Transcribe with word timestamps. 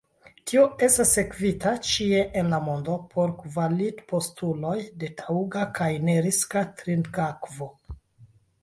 Tio 0.51 0.61
estas 0.85 1.11
sekvita 1.17 1.73
ĉie 1.89 2.23
en 2.41 2.49
la 2.55 2.61
mondo 2.69 2.95
por 3.13 3.35
kvalitpostuloj 3.43 4.75
de 5.05 5.11
taŭga 5.23 5.71
kaj 5.79 5.93
neriska 6.11 6.67
trinkakvo. 6.83 7.75